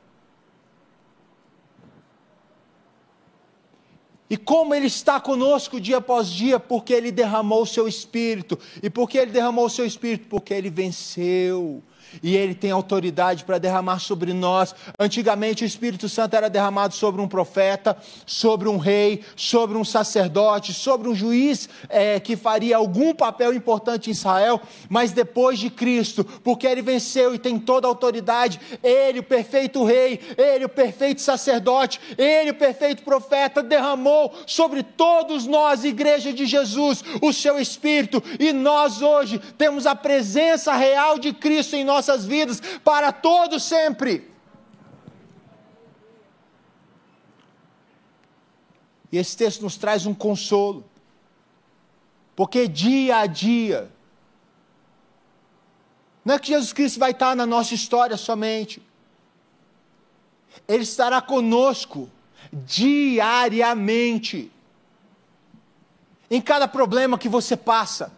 E 4.29 4.38
como 4.38 4.74
Ele 4.74 4.88
está 4.88 5.19
conosco 5.19 5.81
dia 5.81 5.98
após 5.98 6.29
dia, 6.29 6.62
porque 6.62 6.93
Ele 6.93 7.12
derramou 7.12 7.63
o 7.63 7.67
seu 7.67 7.89
Espírito. 7.89 8.57
E 8.81 8.89
porque 8.89 9.17
Ele 9.17 9.31
derramou 9.31 9.65
o 9.65 9.69
seu 9.69 9.86
Espírito? 9.86 10.29
Porque 10.29 10.53
Ele 10.53 10.69
venceu 10.69 11.83
e 12.21 12.35
Ele 12.35 12.55
tem 12.55 12.71
autoridade 12.71 13.43
para 13.43 13.57
derramar 13.57 13.99
sobre 13.99 14.33
nós. 14.33 14.73
Antigamente 14.99 15.63
o 15.63 15.65
Espírito 15.65 16.07
Santo 16.09 16.35
era 16.35 16.49
derramado 16.49 16.93
sobre 16.93 17.21
um 17.21 17.27
profeta, 17.27 17.97
sobre 18.25 18.67
um 18.67 18.77
rei, 18.77 19.23
sobre 19.35 19.77
um 19.77 19.85
sacerdote, 19.85 20.73
sobre 20.73 21.09
um 21.09 21.15
juiz 21.15 21.69
é, 21.89 22.19
que 22.19 22.35
faria 22.35 22.77
algum 22.77 23.13
papel 23.13 23.53
importante 23.53 24.09
em 24.09 24.11
Israel, 24.11 24.61
mas 24.89 25.11
depois 25.11 25.59
de 25.59 25.69
Cristo, 25.69 26.23
porque 26.43 26.67
Ele 26.67 26.81
venceu 26.81 27.33
e 27.33 27.39
tem 27.39 27.59
toda 27.59 27.87
a 27.87 27.89
autoridade, 27.89 28.59
Ele, 28.83 29.19
o 29.19 29.23
perfeito 29.23 29.83
rei, 29.83 30.19
Ele, 30.37 30.65
o 30.65 30.69
perfeito 30.69 31.21
sacerdote, 31.21 31.99
Ele, 32.17 32.51
o 32.51 32.55
perfeito 32.55 33.03
profeta, 33.03 33.63
derramou 33.63 34.33
sobre 34.45 34.83
todos 34.83 35.45
nós, 35.45 35.83
igreja 35.83 36.33
de 36.33 36.45
Jesus, 36.45 37.03
o 37.21 37.33
seu 37.33 37.59
Espírito, 37.59 38.23
e 38.39 38.53
nós 38.53 39.01
hoje 39.01 39.39
temos 39.57 39.85
a 39.85 39.95
presença 39.95 40.73
real 40.73 41.17
de 41.19 41.33
Cristo 41.33 41.75
em 41.75 41.83
nós 41.83 41.96
nossas 41.97 42.25
vidas 42.25 42.61
para 42.83 43.11
todo 43.11 43.59
sempre. 43.59 44.31
E 49.11 49.17
esse 49.17 49.35
texto 49.35 49.61
nos 49.61 49.77
traz 49.77 50.05
um 50.05 50.13
consolo, 50.13 50.85
porque 52.35 52.67
dia 52.67 53.17
a 53.17 53.25
dia, 53.25 53.91
não 56.23 56.35
é 56.35 56.39
que 56.39 56.49
Jesus 56.49 56.73
Cristo 56.73 56.99
vai 56.99 57.11
estar 57.11 57.35
na 57.35 57.45
nossa 57.45 57.73
história 57.73 58.17
somente, 58.17 58.81
Ele 60.67 60.83
estará 60.83 61.21
conosco 61.21 62.09
diariamente, 62.51 64.51
em 66.29 66.41
cada 66.41 66.67
problema 66.67 67.17
que 67.17 67.29
você 67.29 67.55
passa, 67.55 68.11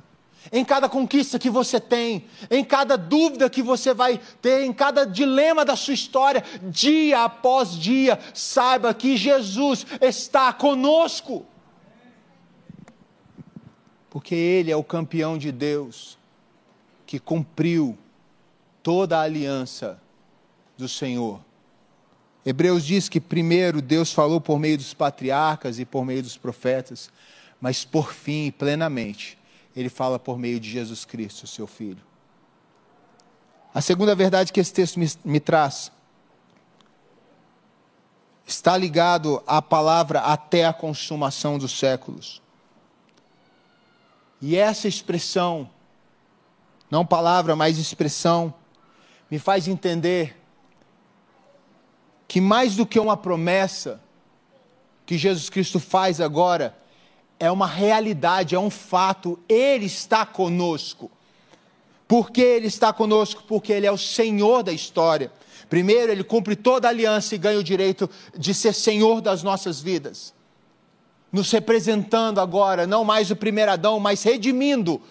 em 0.52 0.64
cada 0.64 0.88
conquista 0.88 1.38
que 1.38 1.50
você 1.50 1.80
tem, 1.80 2.26
em 2.50 2.64
cada 2.64 2.98
dúvida 2.98 3.50
que 3.50 3.62
você 3.62 3.94
vai 3.94 4.20
ter, 4.42 4.64
em 4.64 4.74
cada 4.74 5.06
dilema 5.06 5.64
da 5.64 5.76
sua 5.76 5.94
história, 5.94 6.44
dia 6.64 7.24
após 7.24 7.78
dia, 7.78 8.20
saiba 8.34 8.94
que 8.94 9.18
Jesus 9.18 9.86
está 10.02 10.52
conosco. 10.54 11.46
Porque 14.10 14.34
Ele 14.34 14.72
é 14.72 14.76
o 14.76 14.84
campeão 14.84 15.38
de 15.38 15.52
Deus, 15.52 16.18
que 17.06 17.20
cumpriu 17.20 17.98
toda 18.82 19.18
a 19.18 19.22
aliança 19.22 20.00
do 20.78 20.88
Senhor. 20.88 21.42
Hebreus 22.46 22.86
diz 22.86 23.10
que 23.10 23.20
primeiro 23.20 23.82
Deus 23.82 24.12
falou 24.12 24.40
por 24.40 24.58
meio 24.58 24.78
dos 24.78 24.94
patriarcas 24.94 25.78
e 25.78 25.86
por 25.86 26.06
meio 26.06 26.24
dos 26.24 26.38
profetas, 26.38 27.12
mas 27.60 27.84
por 27.84 28.14
fim 28.14 28.52
plenamente, 28.52 29.39
ele 29.80 29.90
fala 29.90 30.20
por 30.20 30.38
meio 30.38 30.60
de 30.60 30.70
Jesus 30.70 31.06
Cristo, 31.06 31.48
seu 31.48 31.66
Filho. 31.66 32.04
A 33.74 33.80
segunda 33.80 34.14
verdade 34.14 34.52
que 34.52 34.60
esse 34.60 34.74
texto 34.74 35.00
me, 35.00 35.10
me 35.24 35.40
traz 35.40 35.92
está 38.46 38.76
ligado 38.76 39.42
à 39.48 39.62
palavra 39.62 40.20
até 40.22 40.66
a 40.66 40.74
consumação 40.74 41.58
dos 41.58 41.78
séculos. 41.78 42.42
E 44.42 44.58
essa 44.58 44.88
expressão, 44.88 45.70
não 46.92 47.06
palavra, 47.06 47.56
mas 47.56 47.78
expressão, 47.78 48.54
me 49.32 49.40
faz 49.40 49.68
entender 49.68 50.36
que 52.28 52.42
mais 52.42 52.76
do 52.76 52.86
que 52.86 53.00
uma 53.00 53.16
promessa 53.16 54.02
que 55.06 55.18
Jesus 55.18 55.50
Cristo 55.50 55.80
faz 55.80 56.20
agora, 56.20 56.78
é 57.40 57.50
uma 57.50 57.66
realidade, 57.66 58.54
é 58.54 58.60
um 58.60 58.70
fato, 58.70 59.40
Ele 59.48 59.86
está 59.86 60.26
conosco. 60.26 61.10
Por 62.08 62.32
que 62.32 62.42
Ele 62.42 62.68
está 62.68 62.92
conosco? 62.92 63.44
Porque 63.48 63.72
Ele 63.72 63.86
é 63.86 63.92
o 63.92 63.98
Senhor 63.98 64.62
da 64.62 64.74
história. 64.74 65.32
Primeiro, 65.70 66.12
Ele 66.12 66.24
cumpre 66.24 66.56
toda 66.56 66.88
a 66.88 66.92
aliança 66.92 67.36
e 67.36 67.38
ganha 67.38 67.60
o 67.60 67.64
direito 67.64 68.10
de 68.38 68.54
ser 68.54 68.74
Senhor 68.74 69.22
das 69.22 69.42
nossas 69.42 69.80
vidas. 69.80 70.34
Nos 71.32 71.52
representando 71.52 72.40
agora, 72.42 72.86
não 72.86 73.04
mais 73.06 73.32
o 73.32 73.36
primeiro 73.36 73.72
Adão, 73.72 74.00
mas 74.00 74.24
redimindo 74.24 75.02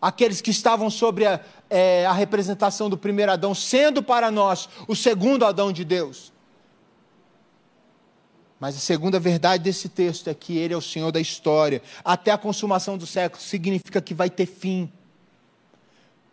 aqueles 0.00 0.40
que 0.40 0.50
estavam 0.50 0.88
sobre 0.88 1.26
a, 1.26 1.40
é, 1.68 2.06
a 2.06 2.12
representação 2.12 2.88
do 2.88 2.96
primeiro 2.96 3.32
Adão, 3.32 3.54
sendo 3.54 4.02
para 4.02 4.30
nós 4.30 4.68
o 4.88 4.96
segundo 4.96 5.44
Adão 5.44 5.72
de 5.72 5.84
Deus. 5.84 6.32
Mas 8.60 8.76
a 8.76 8.78
segunda 8.78 9.18
verdade 9.18 9.64
desse 9.64 9.88
texto 9.88 10.28
é 10.28 10.34
que 10.34 10.58
Ele 10.58 10.74
é 10.74 10.76
o 10.76 10.82
Senhor 10.82 11.10
da 11.10 11.18
história. 11.18 11.80
Até 12.04 12.30
a 12.30 12.36
consumação 12.36 12.98
do 12.98 13.06
século 13.06 13.42
significa 13.42 14.02
que 14.02 14.12
vai 14.12 14.28
ter 14.28 14.44
fim. 14.44 14.92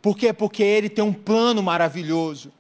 Por 0.01 0.17
quê? 0.17 0.33
Porque 0.33 0.61
Ele 0.61 0.89
tem 0.89 1.03
um 1.03 1.13
plano 1.13 1.63
maravilhoso. 1.63 2.51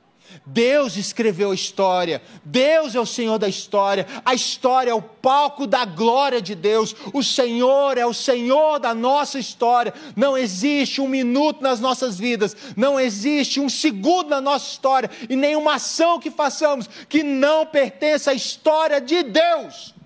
Deus 0.45 0.95
escreveu 0.95 1.51
a 1.51 1.55
história, 1.55 2.21
Deus 2.43 2.95
é 2.95 2.99
o 2.99 3.05
Senhor 3.05 3.37
da 3.37 3.47
história, 3.47 4.07
a 4.23 4.33
história 4.33 4.91
é 4.91 4.93
o 4.93 5.01
palco 5.01 5.67
da 5.67 5.85
glória 5.85 6.41
de 6.41 6.55
Deus, 6.55 6.95
o 7.13 7.23
Senhor 7.23 7.97
é 7.97 8.05
o 8.05 8.13
Senhor 8.13 8.79
da 8.79 8.93
nossa 8.93 9.39
história. 9.39 9.93
Não 10.15 10.37
existe 10.37 11.01
um 11.01 11.07
minuto 11.07 11.61
nas 11.61 11.79
nossas 11.79 12.17
vidas, 12.17 12.55
não 12.75 12.99
existe 12.99 13.59
um 13.59 13.69
segundo 13.69 14.29
na 14.29 14.41
nossa 14.41 14.69
história. 14.69 15.09
E 15.29 15.35
nenhuma 15.35 15.75
ação 15.75 16.19
que 16.19 16.31
façamos 16.31 16.89
que 17.09 17.23
não 17.23 17.65
pertença 17.65 18.31
à 18.31 18.33
história 18.33 19.01
de 19.01 19.23
Deus. 19.23 19.96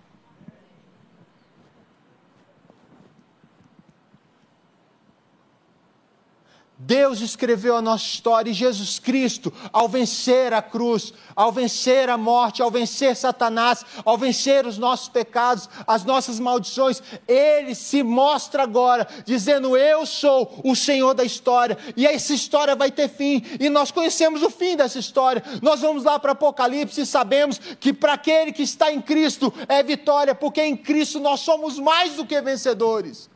Deus 6.84 7.22
escreveu 7.22 7.76
a 7.76 7.82
nossa 7.82 8.04
história 8.04 8.50
e 8.50 8.56
Jesus 8.56 8.98
Cristo, 8.98 9.54
ao 9.72 9.88
vencer 9.88 10.52
a 10.52 10.64
cruz, 10.64 11.14
ao 11.36 11.52
vencer 11.52 12.10
a 12.10 12.18
morte, 12.18 12.64
ao 12.64 12.72
vencer 12.72 13.16
Satanás, 13.16 13.86
ao 14.04 14.18
vencer 14.18 14.66
os 14.66 14.80
nossos 14.80 15.08
pecados, 15.08 15.70
as 15.86 16.04
nossas 16.04 16.40
maldições, 16.40 17.02
ele 17.28 17.76
se 17.76 18.02
mostra 18.02 18.64
agora, 18.64 19.08
dizendo: 19.26 19.78
Eu 19.78 20.08
sou 20.08 20.60
o 20.64 20.76
Senhor 20.76 21.14
da 21.14 21.24
história, 21.24 21.78
e 21.96 22.08
essa 22.08 22.34
história 22.34 22.76
vai 22.76 22.90
ter 22.90 23.10
fim, 23.10 23.44
e 23.60 23.70
nós 23.70 23.92
conhecemos 23.92 24.42
o 24.42 24.50
fim 24.50 24.76
dessa 24.76 24.98
história. 24.98 25.44
Nós 25.62 25.82
vamos 25.82 26.04
lá 26.04 26.18
para 26.18 26.32
Apocalipse 26.32 27.02
e 27.02 27.06
sabemos 27.06 27.60
que 27.80 27.94
para 27.94 28.14
aquele 28.14 28.52
que 28.52 28.64
está 28.64 28.92
em 28.92 29.00
Cristo 29.00 29.54
é 29.68 29.84
vitória, 29.84 30.34
porque 30.34 30.64
em 30.64 30.76
Cristo 30.76 31.20
nós 31.20 31.42
somos 31.42 31.78
mais 31.78 32.16
do 32.16 32.26
que 32.26 32.42
vencedores 32.42 33.30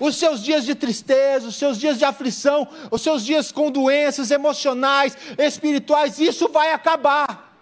os 0.00 0.16
seus 0.16 0.42
dias 0.42 0.64
de 0.64 0.74
tristeza, 0.74 1.48
os 1.48 1.56
seus 1.56 1.78
dias 1.78 1.98
de 1.98 2.04
aflição, 2.04 2.66
os 2.90 3.02
seus 3.02 3.24
dias 3.24 3.52
com 3.52 3.70
doenças 3.70 4.30
emocionais, 4.30 5.16
espirituais, 5.38 6.18
isso 6.18 6.48
vai 6.48 6.72
acabar. 6.72 7.52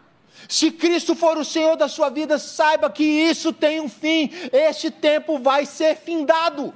Se 0.48 0.70
Cristo 0.70 1.14
for 1.14 1.38
o 1.38 1.44
Senhor 1.44 1.76
da 1.76 1.88
sua 1.88 2.10
vida, 2.10 2.38
saiba 2.38 2.90
que 2.90 3.04
isso 3.04 3.52
tem 3.52 3.80
um 3.80 3.88
fim, 3.88 4.30
este 4.52 4.90
tempo 4.90 5.38
vai 5.38 5.64
ser 5.66 5.96
findado. 5.96 6.74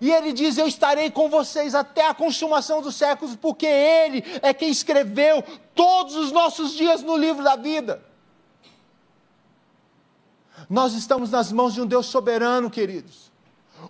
E 0.00 0.10
ele 0.10 0.32
diz: 0.32 0.58
Eu 0.58 0.66
estarei 0.66 1.10
com 1.10 1.28
vocês 1.28 1.74
até 1.74 2.06
a 2.08 2.14
consumação 2.14 2.82
dos 2.82 2.96
séculos, 2.96 3.36
porque 3.36 3.66
Ele 3.66 4.24
é 4.42 4.52
quem 4.52 4.68
escreveu 4.68 5.42
todos 5.74 6.16
os 6.16 6.32
nossos 6.32 6.72
dias 6.74 7.02
no 7.02 7.16
livro 7.16 7.42
da 7.44 7.56
vida. 7.56 8.02
Nós 10.68 10.94
estamos 10.94 11.30
nas 11.30 11.52
mãos 11.52 11.74
de 11.74 11.80
um 11.80 11.86
Deus 11.86 12.06
soberano, 12.06 12.70
queridos. 12.70 13.30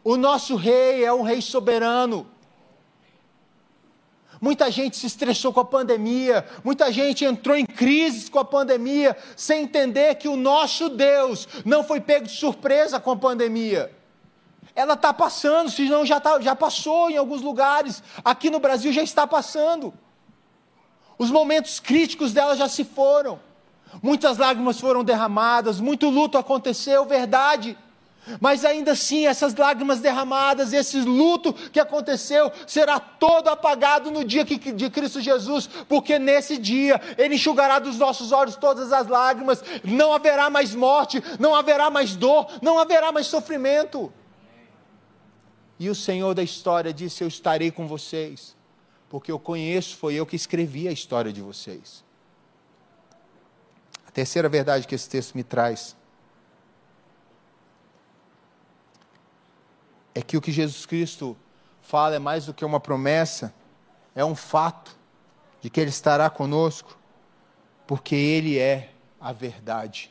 O 0.02 0.16
nosso 0.16 0.56
rei 0.56 1.04
é 1.04 1.12
um 1.12 1.22
rei 1.22 1.40
soberano. 1.40 2.26
Muita 4.40 4.70
gente 4.70 4.96
se 4.96 5.06
estressou 5.06 5.52
com 5.52 5.60
a 5.60 5.64
pandemia, 5.64 6.46
muita 6.62 6.92
gente 6.92 7.24
entrou 7.24 7.56
em 7.56 7.64
crise 7.64 8.30
com 8.30 8.38
a 8.38 8.44
pandemia, 8.44 9.16
sem 9.36 9.62
entender 9.62 10.16
que 10.16 10.28
o 10.28 10.36
nosso 10.36 10.90
Deus 10.90 11.48
não 11.64 11.82
foi 11.82 12.00
pego 12.00 12.26
de 12.26 12.32
surpresa 12.32 13.00
com 13.00 13.12
a 13.12 13.16
pandemia. 13.16 13.90
Ela 14.74 14.94
está 14.94 15.14
passando, 15.14 15.70
se 15.70 15.88
não 15.88 16.04
já, 16.04 16.20
tá, 16.20 16.40
já 16.40 16.54
passou 16.54 17.08
em 17.08 17.16
alguns 17.16 17.40
lugares, 17.40 18.02
aqui 18.24 18.50
no 18.50 18.58
Brasil 18.58 18.92
já 18.92 19.02
está 19.02 19.26
passando. 19.26 19.94
Os 21.16 21.30
momentos 21.30 21.78
críticos 21.78 22.32
dela 22.32 22.56
já 22.56 22.68
se 22.68 22.84
foram. 22.84 23.40
Muitas 24.02 24.36
lágrimas 24.36 24.80
foram 24.80 25.04
derramadas, 25.04 25.80
muito 25.80 26.10
luto 26.10 26.36
aconteceu, 26.36 27.04
verdade. 27.06 27.78
Mas 28.40 28.64
ainda 28.64 28.92
assim, 28.92 29.26
essas 29.26 29.54
lágrimas 29.54 30.00
derramadas, 30.00 30.72
esse 30.72 31.00
luto 31.00 31.52
que 31.52 31.80
aconteceu, 31.80 32.50
será 32.66 32.98
todo 32.98 33.48
apagado 33.48 34.10
no 34.10 34.24
dia 34.24 34.44
de 34.44 34.90
Cristo 34.90 35.20
Jesus, 35.20 35.66
porque 35.88 36.18
nesse 36.18 36.56
dia 36.56 37.00
Ele 37.18 37.34
enxugará 37.34 37.78
dos 37.78 37.98
nossos 37.98 38.32
olhos 38.32 38.56
todas 38.56 38.92
as 38.92 39.06
lágrimas, 39.06 39.62
não 39.84 40.12
haverá 40.12 40.48
mais 40.48 40.74
morte, 40.74 41.22
não 41.38 41.54
haverá 41.54 41.90
mais 41.90 42.16
dor, 42.16 42.46
não 42.62 42.78
haverá 42.78 43.12
mais 43.12 43.26
sofrimento. 43.26 44.12
E 45.78 45.90
o 45.90 45.94
Senhor 45.94 46.34
da 46.34 46.42
história 46.42 46.92
disse: 46.92 47.22
Eu 47.22 47.28
estarei 47.28 47.70
com 47.70 47.86
vocês, 47.86 48.56
porque 49.08 49.30
eu 49.30 49.38
conheço, 49.38 49.96
foi 49.96 50.14
eu 50.14 50.24
que 50.24 50.36
escrevi 50.36 50.88
a 50.88 50.92
história 50.92 51.32
de 51.32 51.42
vocês. 51.42 52.04
A 54.06 54.10
terceira 54.10 54.48
verdade 54.48 54.86
que 54.86 54.94
esse 54.94 55.08
texto 55.08 55.34
me 55.34 55.42
traz 55.42 55.96
é 60.14 60.22
que 60.22 60.36
o 60.36 60.40
que 60.40 60.52
Jesus 60.52 60.86
Cristo 60.86 61.36
fala 61.82 62.14
é 62.14 62.18
mais 62.18 62.46
do 62.46 62.54
que 62.54 62.64
uma 62.64 62.80
promessa, 62.80 63.52
é 64.14 64.24
um 64.24 64.34
fato 64.34 64.96
de 65.60 65.68
que 65.68 65.80
Ele 65.80 65.90
estará 65.90 66.30
conosco, 66.30 66.96
porque 67.86 68.14
Ele 68.14 68.58
é 68.58 68.90
a 69.20 69.32
verdade. 69.32 70.10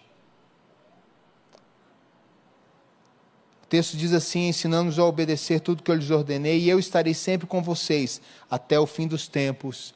O 3.64 3.68
texto 3.68 3.96
diz 3.96 4.14
assim: 4.14 4.48
ensinando-nos 4.48 5.00
a 5.00 5.06
obedecer 5.06 5.60
tudo 5.62 5.82
que 5.82 5.90
eu 5.90 5.96
lhes 5.96 6.12
ordenei, 6.12 6.60
e 6.60 6.70
eu 6.70 6.78
estarei 6.78 7.14
sempre 7.14 7.48
com 7.48 7.62
vocês 7.64 8.22
até 8.50 8.80
o 8.80 8.86
fim 8.86 9.08
dos 9.08 9.28
tempos. 9.28 9.96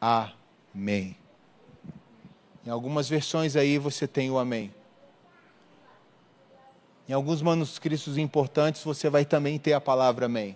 Amém. 0.00 1.16
Em 2.64 2.70
algumas 2.70 3.08
versões 3.08 3.56
aí 3.56 3.78
você 3.78 4.06
tem 4.06 4.30
o 4.30 4.38
amém. 4.38 4.72
Em 7.08 7.14
alguns 7.14 7.40
manuscritos 7.40 8.18
importantes 8.18 8.84
você 8.84 9.08
vai 9.08 9.24
também 9.24 9.58
ter 9.58 9.72
a 9.72 9.80
palavra 9.80 10.26
amém. 10.26 10.54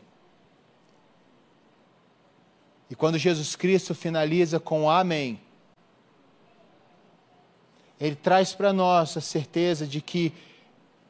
E 2.90 2.94
quando 2.94 3.16
Jesus 3.16 3.56
Cristo 3.56 3.94
finaliza 3.94 4.61
com 4.61 4.90
amém, 4.90 5.40
ele 7.99 8.16
traz 8.16 8.52
para 8.52 8.71
nós 8.71 9.16
a 9.16 9.21
certeza 9.21 9.87
de 9.87 10.02
que 10.02 10.30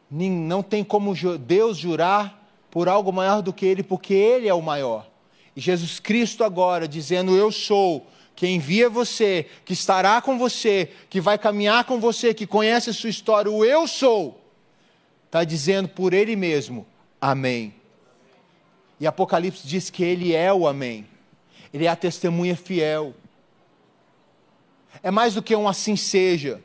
não 0.08 0.62
tem 0.62 0.84
como 0.84 1.12
Deus 1.38 1.76
jurar 1.76 2.40
por 2.70 2.88
algo 2.88 3.12
maior 3.12 3.42
do 3.42 3.52
que 3.52 3.66
Ele, 3.66 3.82
porque 3.82 4.14
Ele 4.14 4.46
é 4.46 4.54
o 4.54 4.62
maior. 4.62 5.08
E 5.56 5.60
Jesus 5.60 5.98
Cristo 5.98 6.44
agora 6.44 6.86
dizendo: 6.86 7.34
Eu 7.34 7.50
sou, 7.50 8.06
que 8.36 8.46
envia 8.46 8.90
você, 8.90 9.46
que 9.64 9.72
estará 9.72 10.20
com 10.20 10.38
você, 10.38 10.90
que 11.08 11.20
vai 11.20 11.38
caminhar 11.38 11.84
com 11.84 11.98
você, 11.98 12.34
que 12.34 12.46
conhece 12.46 12.90
a 12.90 12.92
sua 12.92 13.10
história, 13.10 13.50
o 13.50 13.64
Eu 13.64 13.88
sou 13.88 14.41
está 15.32 15.44
dizendo 15.44 15.88
por 15.88 16.12
ele 16.12 16.36
mesmo: 16.36 16.86
Amém. 17.18 17.74
E 19.00 19.06
Apocalipse 19.06 19.66
diz 19.66 19.88
que 19.88 20.04
ele 20.04 20.34
é 20.34 20.52
o 20.52 20.68
Amém. 20.68 21.06
Ele 21.72 21.86
é 21.86 21.88
a 21.88 21.96
testemunha 21.96 22.54
fiel. 22.54 23.14
É 25.02 25.10
mais 25.10 25.32
do 25.32 25.42
que 25.42 25.56
um 25.56 25.66
assim 25.66 25.96
seja. 25.96 26.62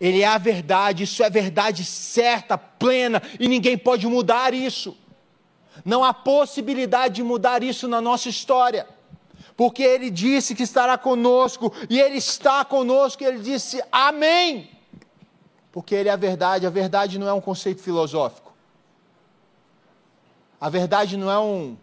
Ele 0.00 0.20
é 0.20 0.26
a 0.28 0.38
verdade, 0.38 1.02
isso 1.02 1.24
é 1.24 1.28
verdade 1.28 1.84
certa, 1.84 2.56
plena, 2.56 3.20
e 3.38 3.48
ninguém 3.48 3.76
pode 3.76 4.06
mudar 4.06 4.54
isso. 4.54 4.96
Não 5.84 6.04
há 6.04 6.14
possibilidade 6.14 7.16
de 7.16 7.22
mudar 7.24 7.64
isso 7.64 7.88
na 7.88 8.00
nossa 8.00 8.28
história. 8.28 8.86
Porque 9.56 9.82
ele 9.82 10.08
disse 10.08 10.54
que 10.54 10.62
estará 10.62 10.96
conosco, 10.96 11.74
e 11.90 12.00
ele 12.00 12.16
está 12.16 12.64
conosco, 12.64 13.24
e 13.24 13.26
ele 13.26 13.40
disse 13.40 13.82
amém. 13.90 14.70
Porque 15.72 15.94
ele 15.94 16.10
é 16.10 16.12
a 16.12 16.16
verdade, 16.16 16.66
a 16.66 16.70
verdade 16.70 17.18
não 17.18 17.26
é 17.26 17.32
um 17.32 17.40
conceito 17.40 17.82
filosófico. 17.82 18.52
A 20.60 20.68
verdade 20.68 21.16
não 21.16 21.30
é 21.30 21.38
um, 21.38 21.76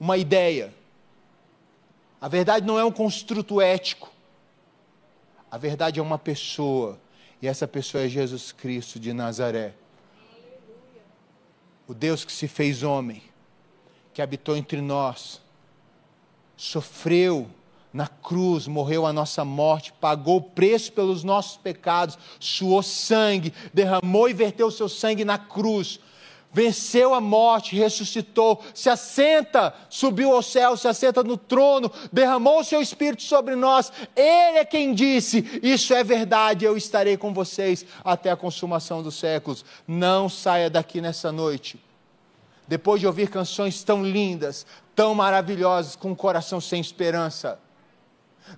uma 0.00 0.16
ideia. 0.16 0.74
A 2.20 2.26
verdade 2.26 2.66
não 2.66 2.78
é 2.78 2.84
um 2.84 2.90
construto 2.90 3.60
ético. 3.60 4.10
A 5.50 5.58
verdade 5.58 6.00
é 6.00 6.02
uma 6.02 6.18
pessoa, 6.18 6.98
e 7.40 7.46
essa 7.46 7.68
pessoa 7.68 8.02
é 8.02 8.08
Jesus 8.08 8.50
Cristo 8.50 8.98
de 8.98 9.12
Nazaré. 9.12 9.74
O 11.86 11.92
Deus 11.92 12.24
que 12.24 12.32
se 12.32 12.48
fez 12.48 12.82
homem, 12.82 13.22
que 14.12 14.22
habitou 14.22 14.56
entre 14.56 14.80
nós, 14.80 15.40
sofreu 16.56 17.48
na 17.94 18.08
cruz, 18.08 18.66
morreu 18.66 19.06
a 19.06 19.12
nossa 19.12 19.44
morte, 19.44 19.92
pagou 20.00 20.38
o 20.38 20.42
preço 20.42 20.92
pelos 20.92 21.22
nossos 21.22 21.56
pecados, 21.56 22.18
suou 22.40 22.82
sangue, 22.82 23.54
derramou 23.72 24.28
e 24.28 24.32
verteu 24.32 24.66
o 24.66 24.72
seu 24.72 24.88
sangue 24.88 25.24
na 25.24 25.38
cruz, 25.38 26.00
venceu 26.52 27.14
a 27.14 27.20
morte, 27.20 27.76
ressuscitou, 27.76 28.60
se 28.74 28.90
assenta, 28.90 29.72
subiu 29.88 30.34
ao 30.34 30.42
céu, 30.42 30.76
se 30.76 30.88
assenta 30.88 31.22
no 31.22 31.36
trono, 31.36 31.88
derramou 32.12 32.58
o 32.58 32.64
seu 32.64 32.82
espírito 32.82 33.22
sobre 33.22 33.54
nós. 33.54 33.92
Ele 34.16 34.58
é 34.58 34.64
quem 34.64 34.92
disse: 34.92 35.60
Isso 35.62 35.94
é 35.94 36.02
verdade, 36.02 36.64
eu 36.64 36.76
estarei 36.76 37.16
com 37.16 37.32
vocês 37.32 37.86
até 38.04 38.28
a 38.28 38.36
consumação 38.36 39.04
dos 39.04 39.14
séculos. 39.14 39.64
Não 39.86 40.28
saia 40.28 40.68
daqui 40.68 41.00
nessa 41.00 41.30
noite. 41.30 41.78
Depois 42.66 43.00
de 43.00 43.06
ouvir 43.06 43.30
canções 43.30 43.84
tão 43.84 44.02
lindas, 44.02 44.66
tão 44.96 45.14
maravilhosas, 45.14 45.94
com 45.94 46.10
um 46.10 46.14
coração 46.14 46.60
sem 46.60 46.80
esperança. 46.80 47.62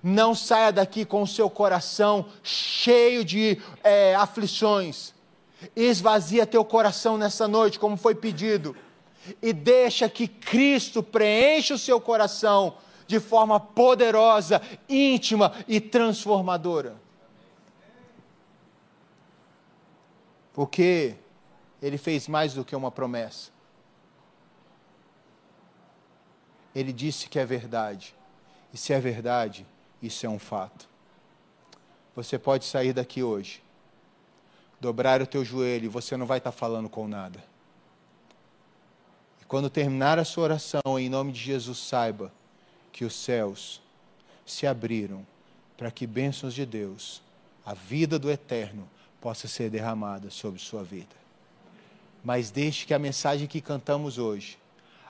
Não 0.03 0.35
saia 0.35 0.71
daqui 0.71 1.05
com 1.05 1.21
o 1.21 1.27
seu 1.27 1.49
coração 1.49 2.25
cheio 2.43 3.23
de 3.23 3.61
é, 3.83 4.15
aflições 4.15 5.13
Esvazia 5.75 6.45
teu 6.45 6.63
coração 6.63 7.17
nessa 7.17 7.47
noite, 7.47 7.79
como 7.79 7.97
foi 7.97 8.13
pedido, 8.13 8.75
e 9.41 9.51
deixa 9.51 10.07
que 10.07 10.27
Cristo 10.27 11.01
preencha 11.01 11.73
o 11.73 11.79
seu 11.79 11.99
coração 11.99 12.77
de 13.07 13.19
forma 13.19 13.59
poderosa, 13.59 14.61
íntima 14.87 15.53
e 15.67 15.79
transformadora. 15.81 16.95
Porque 20.53 21.15
ele 21.81 21.97
fez 21.97 22.27
mais 22.27 22.53
do 22.53 22.65
que 22.65 22.75
uma 22.75 22.91
promessa. 22.91 23.51
Ele 26.75 26.93
disse 26.93 27.29
que 27.29 27.39
é 27.39 27.45
verdade. 27.45 28.15
E 28.73 28.77
se 28.77 28.93
é 28.93 28.99
verdade, 28.99 29.65
isso 30.01 30.25
é 30.25 30.29
um 30.29 30.39
fato. 30.39 30.87
Você 32.15 32.37
pode 32.37 32.65
sair 32.65 32.93
daqui 32.93 33.21
hoje 33.23 33.61
dobrar 34.79 35.21
o 35.21 35.27
teu 35.27 35.43
joelho 35.43 35.85
e 35.85 35.89
você 35.89 36.15
não 36.15 36.25
vai 36.25 36.37
estar 36.37 36.51
falando 36.51 36.89
com 36.89 37.07
nada. 37.07 37.43
E 39.41 39.45
quando 39.45 39.69
terminar 39.69 40.19
a 40.19 40.25
sua 40.25 40.43
oração, 40.43 40.99
em 40.99 41.09
nome 41.09 41.31
de 41.31 41.39
Jesus, 41.39 41.79
saiba 41.79 42.31
que 42.91 43.05
os 43.05 43.15
céus 43.15 43.81
se 44.45 44.65
abriram 44.65 45.25
para 45.75 45.91
que 45.91 46.07
bênçãos 46.07 46.53
de 46.53 46.65
Deus, 46.65 47.21
a 47.65 47.73
vida 47.73 48.17
do 48.17 48.31
eterno, 48.31 48.89
possa 49.19 49.47
ser 49.47 49.69
derramada 49.69 50.29
sobre 50.29 50.59
sua 50.59 50.83
vida. 50.83 51.15
Mas 52.23 52.49
deixe 52.49 52.85
que 52.85 52.93
a 52.93 52.99
mensagem 52.99 53.47
que 53.47 53.61
cantamos 53.61 54.17
hoje, 54.17 54.57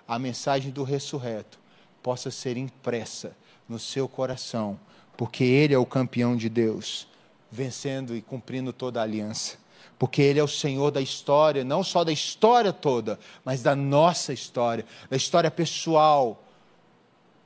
a 0.08 0.18
mensagem 0.18 0.72
do 0.72 0.84
ressurreto, 0.84 1.60
possa 2.02 2.32
ser 2.32 2.58
impressa 2.58 3.36
no 3.68 3.80
seu 3.80 4.08
coração, 4.08 4.80
porque 5.16 5.44
Ele 5.44 5.74
é 5.74 5.78
o 5.78 5.86
campeão 5.86 6.36
de 6.36 6.50
Deus 6.50 7.08
vencendo 7.52 8.16
e 8.16 8.22
cumprindo 8.22 8.72
toda 8.72 9.00
a 9.00 9.04
aliança. 9.04 9.58
Porque 9.98 10.22
Ele 10.22 10.40
é 10.40 10.44
o 10.44 10.48
Senhor 10.48 10.92
da 10.92 11.02
história, 11.02 11.64
não 11.64 11.84
só 11.84 12.04
da 12.04 12.12
história 12.12 12.72
toda, 12.72 13.20
mas 13.44 13.64
da 13.64 13.76
nossa 13.76 14.32
história, 14.32 14.86
da 15.10 15.18
história 15.18 15.50
pessoal, 15.50 16.44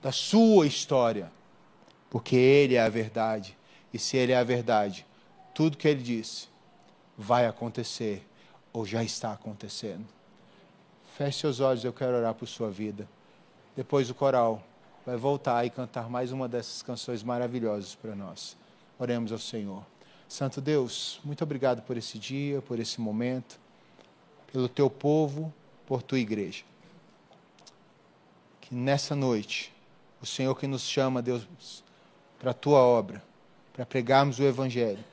da 0.01 0.11
sua 0.11 0.67
história. 0.67 1.31
Porque 2.09 2.35
Ele 2.35 2.75
é 2.75 2.81
a 2.81 2.89
verdade. 2.89 3.57
E 3.93 3.99
se 3.99 4.17
Ele 4.17 4.33
é 4.33 4.37
a 4.37 4.43
verdade, 4.43 5.05
tudo 5.53 5.77
que 5.77 5.87
Ele 5.87 6.01
disse 6.01 6.49
vai 7.17 7.45
acontecer 7.45 8.27
ou 8.73 8.85
já 8.85 9.03
está 9.03 9.31
acontecendo. 9.31 10.05
Feche 11.17 11.39
seus 11.39 11.59
olhos, 11.59 11.83
eu 11.83 11.93
quero 11.93 12.17
orar 12.17 12.33
por 12.33 12.47
sua 12.47 12.69
vida. 12.69 13.07
Depois 13.75 14.09
o 14.09 14.15
coral 14.15 14.61
vai 15.05 15.15
voltar 15.15 15.65
e 15.65 15.69
cantar 15.69 16.09
mais 16.09 16.31
uma 16.31 16.47
dessas 16.47 16.81
canções 16.81 17.23
maravilhosas 17.23 17.95
para 17.95 18.15
nós. 18.15 18.57
Oremos 18.99 19.31
ao 19.31 19.39
Senhor. 19.39 19.83
Santo 20.27 20.61
Deus, 20.61 21.19
muito 21.23 21.43
obrigado 21.43 21.81
por 21.81 21.97
esse 21.97 22.17
dia, 22.19 22.61
por 22.61 22.79
esse 22.79 23.01
momento, 23.01 23.59
pelo 24.51 24.69
teu 24.69 24.89
povo, 24.89 25.53
por 25.85 26.01
tua 26.01 26.19
igreja. 26.19 26.63
Que 28.59 28.75
nessa 28.75 29.15
noite, 29.15 29.73
o 30.21 30.25
Senhor 30.25 30.55
que 30.55 30.67
nos 30.67 30.83
chama, 30.83 31.21
Deus, 31.21 31.47
para 32.39 32.51
a 32.51 32.53
tua 32.53 32.79
obra, 32.79 33.23
para 33.73 33.85
pregarmos 33.85 34.39
o 34.39 34.43
Evangelho, 34.43 35.03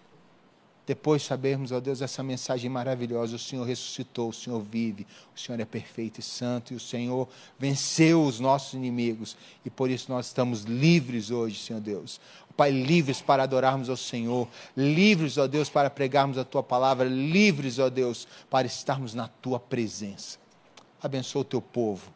depois 0.89 1.23
sabermos, 1.23 1.71
ó 1.71 1.81
Deus, 1.81 2.01
essa 2.01 2.23
mensagem 2.23 2.71
maravilhosa: 2.71 3.37
o 3.37 3.39
Senhor 3.39 3.63
ressuscitou, 3.63 4.31
o 4.31 4.33
Senhor 4.33 4.59
vive, 4.59 5.07
o 5.37 5.39
Senhor 5.39 5.61
é 5.61 5.65
perfeito 5.67 6.19
e 6.19 6.23
santo, 6.23 6.73
e 6.73 6.77
o 6.77 6.81
Senhor 6.81 7.29
venceu 7.59 8.25
os 8.25 8.41
nossos 8.41 8.73
inimigos, 8.73 9.37
e 9.67 9.69
por 9.69 9.91
isso 9.91 10.11
nós 10.11 10.29
estamos 10.29 10.63
livres 10.63 11.31
hoje, 11.31 11.59
Senhor 11.61 11.83
Deus. 11.83 12.19
Pai, 12.57 12.71
livres 12.71 13.21
para 13.21 13.43
adorarmos 13.43 13.91
ao 13.91 13.99
Senhor, 13.99 14.49
livres, 14.75 15.37
ó 15.37 15.47
Deus, 15.47 15.69
para 15.69 15.91
pregarmos 15.91 16.39
a 16.39 16.45
tua 16.45 16.63
palavra, 16.63 17.07
livres, 17.07 17.79
ó 17.79 17.91
Deus, 17.91 18.27
para 18.49 18.67
estarmos 18.67 19.13
na 19.13 19.29
tua 19.29 19.61
presença. 19.61 20.39
Abençoa 21.03 21.43
o 21.43 21.45
teu 21.45 21.61
povo. 21.61 22.11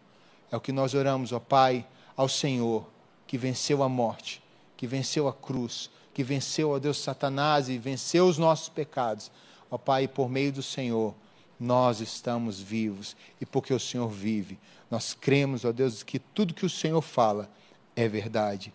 É 0.51 0.57
o 0.57 0.61
que 0.61 0.73
nós 0.73 0.95
oramos, 0.95 1.31
ó 1.31 1.39
Pai, 1.39 1.87
ao 2.17 2.27
Senhor, 2.27 2.89
que 3.27 3.37
venceu 3.37 3.83
a 3.83 3.89
morte, 3.89 4.43
que 4.79 4.87
venceu 4.87 5.29
a 5.29 5.33
cruz, 5.33 5.91
que 6.13 6.23
venceu, 6.23 6.71
ó 6.71 6.79
Deus, 6.79 6.99
Satanás 6.99 7.69
e 7.69 7.79
venceu 7.79 8.27
os 8.27 8.39
nossos 8.39 8.69
pecados. 8.69 9.31
Ó 9.71 9.79
Pai, 9.79 10.07
por 10.07 10.29
meio 10.29 10.53
do 10.53 10.63
Senhor, 10.63 11.15
nós 11.59 12.01
estamos 12.01 12.61
vivos. 12.61 13.17
E 13.41 13.47
porque 13.47 13.73
o 13.73 13.81
Senhor 13.81 14.09
vive, 14.09 14.59
nós 14.91 15.15
cremos, 15.15 15.65
ó 15.65 15.73
Deus, 15.73 16.03
que 16.03 16.19
tudo 16.19 16.55
que 16.55 16.67
o 16.67 16.71
Senhor 16.71 17.01
fala 17.01 17.51
é 17.97 18.09
verdade 18.09 18.73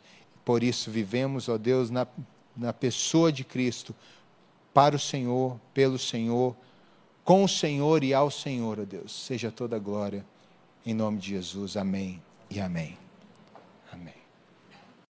por 0.48 0.64
isso 0.64 0.90
vivemos, 0.90 1.50
ó 1.50 1.58
Deus, 1.58 1.90
na, 1.90 2.08
na 2.56 2.72
pessoa 2.72 3.34
de 3.34 3.44
Cristo, 3.44 3.94
para 4.74 4.96
o 4.96 5.00
Senhor, 5.00 5.60
pelo 5.74 6.00
Senhor, 6.00 6.56
com 7.22 7.44
o 7.44 7.50
Senhor 7.50 8.02
e 8.02 8.14
ao 8.14 8.32
Senhor, 8.32 8.80
ó 8.80 8.86
Deus. 8.86 9.26
Seja 9.26 9.52
toda 9.52 9.76
a 9.76 9.80
glória. 9.80 10.26
Em 10.86 10.94
nome 10.94 11.18
de 11.18 11.32
Jesus. 11.32 11.76
Amém 11.76 12.22
e 12.50 12.62
amém. 12.62 13.07